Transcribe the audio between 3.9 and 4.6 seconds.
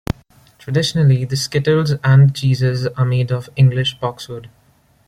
boxwood.